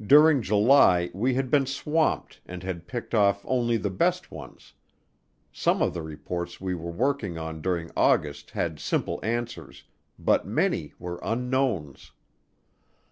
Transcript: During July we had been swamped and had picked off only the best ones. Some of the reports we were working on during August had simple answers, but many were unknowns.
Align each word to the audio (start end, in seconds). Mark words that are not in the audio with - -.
During 0.00 0.42
July 0.42 1.10
we 1.12 1.34
had 1.34 1.50
been 1.50 1.66
swamped 1.66 2.40
and 2.46 2.62
had 2.62 2.86
picked 2.86 3.16
off 3.16 3.44
only 3.48 3.76
the 3.76 3.90
best 3.90 4.30
ones. 4.30 4.74
Some 5.50 5.82
of 5.82 5.92
the 5.92 6.02
reports 6.02 6.60
we 6.60 6.72
were 6.72 6.92
working 6.92 7.36
on 7.36 7.60
during 7.60 7.90
August 7.96 8.52
had 8.52 8.78
simple 8.78 9.18
answers, 9.24 9.82
but 10.20 10.46
many 10.46 10.94
were 11.00 11.18
unknowns. 11.20 12.12